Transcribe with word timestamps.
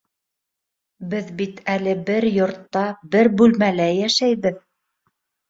Беҙ 1.11 1.29
бит 1.41 1.59
әле 1.73 1.93
бер 2.07 2.27
йортта, 2.31 2.83
бер 3.17 3.31
бүлмәлә 3.43 3.87
йәшәйбеҙ. 4.01 4.61